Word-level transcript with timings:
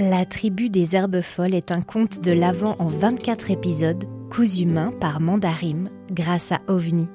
La 0.00 0.24
tribu 0.24 0.70
des 0.70 0.96
herbes 0.96 1.20
folles 1.20 1.54
est 1.54 1.70
un 1.70 1.82
conte 1.82 2.22
de 2.22 2.32
l'Avent 2.32 2.74
en 2.78 2.88
24 2.88 3.50
épisodes, 3.50 4.06
cousu 4.30 4.64
main 4.64 4.94
par 4.98 5.20
Mandarim 5.20 5.90
grâce 6.10 6.52
à 6.52 6.60
OVNI. 6.68 7.06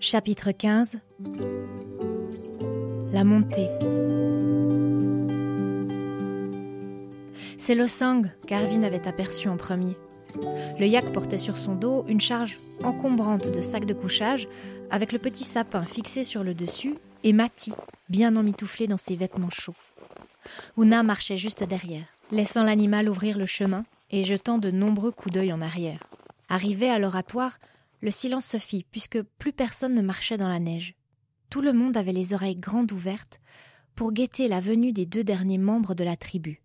Chapitre 0.00 0.52
15 0.52 1.00
La 3.12 3.24
montée. 3.24 3.68
C'est 7.58 7.74
le 7.74 7.86
sang 7.86 8.22
qu'Arvin 8.46 8.84
avait 8.84 9.06
aperçu 9.06 9.50
en 9.50 9.58
premier. 9.58 9.94
Le 10.80 10.86
yak 10.86 11.12
portait 11.12 11.36
sur 11.36 11.58
son 11.58 11.74
dos 11.74 12.06
une 12.08 12.22
charge 12.22 12.58
encombrante 12.82 13.50
de 13.50 13.60
sacs 13.60 13.84
de 13.84 13.92
couchage, 13.92 14.48
avec 14.90 15.12
le 15.12 15.18
petit 15.18 15.44
sapin 15.44 15.84
fixé 15.84 16.24
sur 16.24 16.42
le 16.42 16.54
dessus 16.54 16.94
et 17.22 17.34
Mati, 17.34 17.74
bien 18.08 18.34
emmitouflé 18.36 18.86
dans 18.86 18.96
ses 18.96 19.14
vêtements 19.14 19.50
chauds. 19.50 19.74
Ouna 20.76 21.02
marchait 21.02 21.38
juste 21.38 21.64
derrière, 21.64 22.06
laissant 22.30 22.64
l'animal 22.64 23.08
ouvrir 23.08 23.38
le 23.38 23.46
chemin 23.46 23.82
et 24.10 24.24
jetant 24.24 24.58
de 24.58 24.70
nombreux 24.70 25.12
coups 25.12 25.34
d'œil 25.34 25.52
en 25.52 25.60
arrière. 25.60 26.02
Arrivé 26.48 26.90
à 26.90 26.98
l'oratoire, 26.98 27.58
le 28.00 28.10
silence 28.10 28.46
se 28.46 28.58
fit, 28.58 28.84
puisque 28.90 29.22
plus 29.22 29.52
personne 29.52 29.94
ne 29.94 30.02
marchait 30.02 30.36
dans 30.36 30.48
la 30.48 30.58
neige. 30.58 30.94
Tout 31.50 31.60
le 31.60 31.72
monde 31.72 31.96
avait 31.96 32.12
les 32.12 32.34
oreilles 32.34 32.56
grandes 32.56 32.92
ouvertes 32.92 33.40
pour 33.94 34.12
guetter 34.12 34.48
la 34.48 34.60
venue 34.60 34.92
des 34.92 35.06
deux 35.06 35.24
derniers 35.24 35.58
membres 35.58 35.94
de 35.94 36.04
la 36.04 36.16
tribu. 36.16 36.62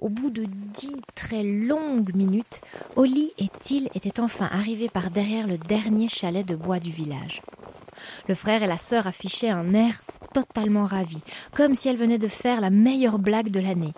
Au 0.00 0.08
bout 0.08 0.30
de 0.30 0.44
dix 0.44 1.00
très 1.14 1.44
longues 1.44 2.14
minutes, 2.14 2.60
Oli 2.96 3.32
et 3.38 3.48
Till 3.60 3.88
étaient 3.94 4.20
enfin 4.20 4.48
arrivés 4.50 4.88
par 4.88 5.10
derrière 5.10 5.46
le 5.46 5.58
dernier 5.58 6.08
chalet 6.08 6.46
de 6.46 6.56
bois 6.56 6.80
du 6.80 6.90
village. 6.90 7.42
Le 8.28 8.34
frère 8.34 8.62
et 8.62 8.66
la 8.66 8.78
sœur 8.78 9.06
affichaient 9.06 9.50
un 9.50 9.74
air 9.74 10.02
totalement 10.32 10.86
ravi, 10.86 11.18
comme 11.54 11.74
si 11.74 11.88
elles 11.88 11.96
venaient 11.96 12.18
de 12.18 12.28
faire 12.28 12.60
la 12.60 12.70
meilleure 12.70 13.18
blague 13.18 13.50
de 13.50 13.60
l'année. 13.60 13.92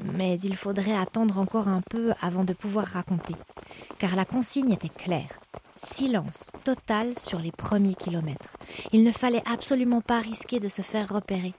Mais 0.00 0.38
il 0.40 0.56
faudrait 0.56 0.96
attendre 0.96 1.38
encore 1.38 1.68
un 1.68 1.80
peu 1.80 2.12
avant 2.20 2.44
de 2.44 2.52
pouvoir 2.52 2.86
raconter, 2.86 3.34
car 3.98 4.16
la 4.16 4.24
consigne 4.24 4.72
était 4.72 4.88
claire. 4.88 5.38
Silence 5.76 6.50
total 6.64 7.18
sur 7.18 7.38
les 7.38 7.52
premiers 7.52 7.94
kilomètres. 7.94 8.56
Il 8.92 9.04
ne 9.04 9.10
fallait 9.10 9.42
absolument 9.50 10.00
pas 10.00 10.20
risquer 10.20 10.60
de 10.60 10.68
se 10.68 10.82
faire 10.82 11.08
repérer. 11.08 11.54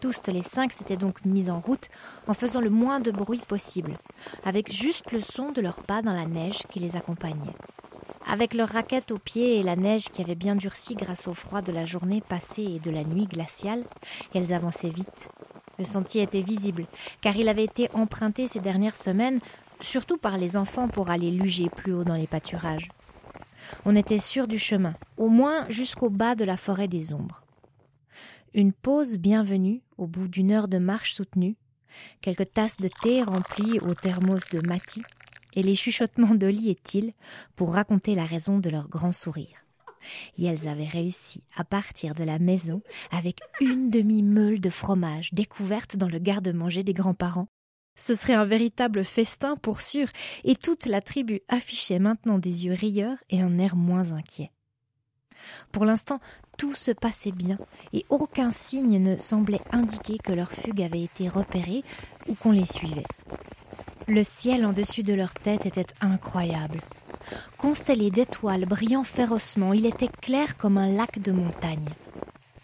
Tous 0.00 0.20
les 0.28 0.42
cinq 0.42 0.72
s'étaient 0.72 0.96
donc 0.96 1.24
mis 1.24 1.50
en 1.50 1.58
route 1.58 1.88
en 2.28 2.34
faisant 2.34 2.60
le 2.60 2.70
moins 2.70 3.00
de 3.00 3.10
bruit 3.10 3.42
possible, 3.48 3.96
avec 4.44 4.72
juste 4.72 5.10
le 5.10 5.20
son 5.20 5.50
de 5.50 5.60
leurs 5.60 5.82
pas 5.82 6.02
dans 6.02 6.12
la 6.12 6.26
neige 6.26 6.62
qui 6.70 6.78
les 6.78 6.96
accompagnait. 6.96 7.54
Avec 8.30 8.52
leurs 8.52 8.68
raquettes 8.68 9.10
aux 9.10 9.18
pieds 9.18 9.58
et 9.58 9.62
la 9.62 9.74
neige 9.74 10.10
qui 10.10 10.20
avait 10.20 10.34
bien 10.34 10.54
durci 10.54 10.94
grâce 10.94 11.26
au 11.28 11.32
froid 11.32 11.62
de 11.62 11.72
la 11.72 11.86
journée 11.86 12.20
passée 12.20 12.62
et 12.62 12.78
de 12.78 12.90
la 12.90 13.02
nuit 13.02 13.24
glaciale, 13.24 13.84
elles 14.34 14.52
avançaient 14.52 14.90
vite. 14.90 15.30
Le 15.78 15.84
sentier 15.84 16.22
était 16.22 16.42
visible, 16.42 16.84
car 17.22 17.36
il 17.36 17.48
avait 17.48 17.64
été 17.64 17.88
emprunté 17.94 18.46
ces 18.46 18.60
dernières 18.60 18.96
semaines, 18.96 19.40
surtout 19.80 20.18
par 20.18 20.36
les 20.36 20.58
enfants 20.58 20.88
pour 20.88 21.08
aller 21.08 21.30
luger 21.30 21.70
plus 21.70 21.94
haut 21.94 22.04
dans 22.04 22.16
les 22.16 22.26
pâturages. 22.26 22.90
On 23.86 23.96
était 23.96 24.18
sûr 24.18 24.46
du 24.46 24.58
chemin, 24.58 24.94
au 25.16 25.28
moins 25.28 25.64
jusqu'au 25.70 26.10
bas 26.10 26.34
de 26.34 26.44
la 26.44 26.58
forêt 26.58 26.88
des 26.88 27.14
ombres. 27.14 27.42
Une 28.52 28.74
pause 28.74 29.16
bienvenue 29.16 29.80
au 29.96 30.06
bout 30.06 30.28
d'une 30.28 30.52
heure 30.52 30.68
de 30.68 30.78
marche 30.78 31.14
soutenue, 31.14 31.56
quelques 32.20 32.52
tasses 32.52 32.76
de 32.76 32.90
thé 33.02 33.22
remplies 33.22 33.78
au 33.80 33.94
thermos 33.94 34.48
de 34.50 34.66
Mati, 34.66 35.02
et 35.54 35.62
les 35.62 35.74
chuchotements 35.74 36.34
d'Oli 36.34 36.70
et 36.70 36.74
Till 36.74 37.12
pour 37.56 37.74
raconter 37.74 38.14
la 38.14 38.24
raison 38.24 38.58
de 38.58 38.70
leur 38.70 38.88
grand 38.88 39.12
sourire. 39.12 39.64
Et 40.38 40.44
elles 40.44 40.68
avaient 40.68 40.88
réussi 40.88 41.42
à 41.56 41.64
partir 41.64 42.14
de 42.14 42.24
la 42.24 42.38
maison 42.38 42.82
avec 43.10 43.40
une 43.60 43.88
demi-meule 43.88 44.60
de 44.60 44.70
fromage 44.70 45.32
découverte 45.32 45.96
dans 45.96 46.08
le 46.08 46.18
garde-manger 46.18 46.84
des 46.84 46.92
grands-parents. 46.92 47.48
Ce 47.96 48.14
serait 48.14 48.34
un 48.34 48.44
véritable 48.44 49.02
festin 49.02 49.56
pour 49.56 49.80
sûr, 49.80 50.06
et 50.44 50.54
toute 50.54 50.86
la 50.86 51.00
tribu 51.00 51.40
affichait 51.48 51.98
maintenant 51.98 52.38
des 52.38 52.66
yeux 52.66 52.74
rieurs 52.74 53.18
et 53.28 53.40
un 53.40 53.58
air 53.58 53.74
moins 53.74 54.12
inquiet. 54.12 54.52
Pour 55.72 55.84
l'instant, 55.84 56.20
tout 56.56 56.74
se 56.74 56.90
passait 56.90 57.32
bien 57.32 57.58
et 57.92 58.04
aucun 58.08 58.50
signe 58.50 59.02
ne 59.02 59.16
semblait 59.16 59.60
indiquer 59.72 60.18
que 60.18 60.32
leur 60.32 60.52
fugue 60.52 60.82
avait 60.82 61.02
été 61.02 61.28
repérée 61.28 61.82
ou 62.28 62.34
qu'on 62.34 62.52
les 62.52 62.66
suivait. 62.66 63.04
Le 64.08 64.24
ciel 64.24 64.64
en 64.64 64.72
dessus 64.72 65.02
de 65.02 65.12
leur 65.12 65.34
tête 65.34 65.66
était 65.66 65.92
incroyable. 66.00 66.80
Constellé 67.58 68.10
d'étoiles 68.10 68.64
brillant 68.64 69.04
férocement, 69.04 69.74
il 69.74 69.84
était 69.84 70.08
clair 70.08 70.56
comme 70.56 70.78
un 70.78 70.90
lac 70.90 71.18
de 71.18 71.30
montagne. 71.30 71.90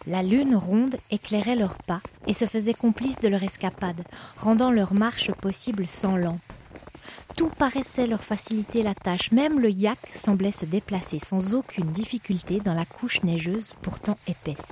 La 0.07 0.23
lune 0.23 0.55
ronde 0.55 0.95
éclairait 1.11 1.55
leurs 1.55 1.77
pas 1.77 2.01
et 2.25 2.33
se 2.33 2.45
faisait 2.45 2.73
complice 2.73 3.19
de 3.19 3.27
leur 3.27 3.43
escapade, 3.43 4.01
rendant 4.37 4.71
leur 4.71 4.95
marche 4.95 5.31
possible 5.33 5.85
sans 5.85 6.15
lampe. 6.17 6.41
Tout 7.37 7.51
paraissait 7.59 8.07
leur 8.07 8.23
faciliter 8.23 8.81
la 8.81 8.95
tâche, 8.95 9.31
même 9.31 9.59
le 9.59 9.69
yak 9.69 9.99
semblait 10.15 10.51
se 10.51 10.65
déplacer 10.65 11.19
sans 11.19 11.53
aucune 11.53 11.91
difficulté 11.91 12.59
dans 12.59 12.73
la 12.73 12.85
couche 12.85 13.21
neigeuse 13.21 13.75
pourtant 13.83 14.17
épaisse. 14.27 14.71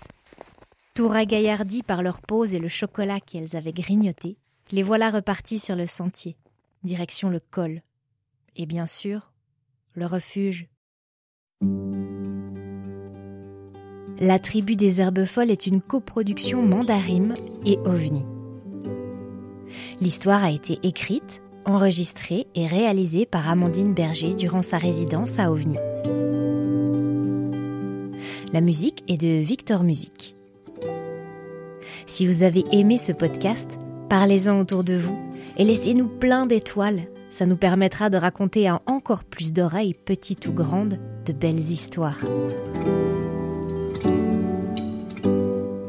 Tout 0.95 1.07
ragaillardis 1.07 1.83
par 1.83 2.01
leur 2.01 2.19
pose 2.19 2.55
et 2.55 2.59
le 2.59 2.67
chocolat 2.67 3.19
qu'elles 3.19 3.55
avaient 3.55 3.73
grignoté, 3.73 4.37
les 4.71 4.81
voilà 4.81 5.11
repartis 5.11 5.59
sur 5.59 5.75
le 5.75 5.85
sentier, 5.85 6.35
direction 6.83 7.29
le 7.29 7.39
col, 7.39 7.81
et 8.55 8.65
bien 8.65 8.85
sûr, 8.85 9.31
le 9.93 10.05
refuge. 10.05 10.67
La 14.19 14.39
tribu 14.39 14.75
des 14.75 15.01
herbes 15.01 15.25
folles 15.25 15.51
est 15.51 15.67
une 15.67 15.81
coproduction 15.81 16.61
Mandarim 16.61 17.33
et 17.65 17.77
OVNI. 17.79 18.25
L'histoire 20.01 20.43
a 20.43 20.51
été 20.51 20.79
écrite, 20.83 21.41
enregistrée 21.65 22.47
et 22.55 22.67
réalisée 22.67 23.25
par 23.25 23.49
Amandine 23.49 23.93
Berger 23.93 24.33
durant 24.33 24.61
sa 24.61 24.77
résidence 24.77 25.39
à 25.39 25.51
OVNI. 25.51 25.77
La 28.51 28.61
musique 28.61 29.03
est 29.07 29.17
de 29.17 29.41
Victor 29.41 29.83
Music. 29.83 30.35
Si 32.05 32.27
vous 32.27 32.43
avez 32.43 32.63
aimé 32.71 32.97
ce 32.97 33.11
podcast, 33.11 33.79
parlez-en 34.09 34.59
autour 34.59 34.83
de 34.83 34.95
vous 34.95 35.22
et 35.57 35.63
laissez-nous 35.63 36.07
plein 36.07 36.45
d'étoiles. 36.45 37.03
Ça 37.29 37.45
nous 37.45 37.57
permettra 37.57 38.09
de 38.09 38.17
raconter 38.17 38.67
à 38.67 38.81
encore 38.85 39.23
plus 39.23 39.53
d'oreilles, 39.53 39.93
petites 39.93 40.47
ou 40.47 40.53
grandes, 40.53 40.99
de 41.25 41.33
belles 41.33 41.59
histoires. 41.59 42.19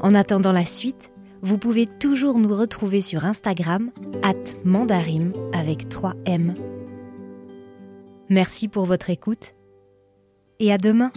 En 0.02 0.14
attendant 0.14 0.52
la 0.52 0.66
suite, 0.66 1.10
vous 1.42 1.58
pouvez 1.58 1.86
toujours 1.86 2.38
nous 2.38 2.54
retrouver 2.54 3.00
sur 3.00 3.24
Instagram, 3.24 3.90
at 4.22 4.34
mandarim 4.64 5.32
avec 5.52 5.88
3 5.88 6.14
M. 6.24 6.54
Merci 8.30 8.68
pour 8.68 8.84
votre 8.84 9.10
écoute 9.10 9.54
et 10.58 10.72
à 10.72 10.78
demain! 10.78 11.10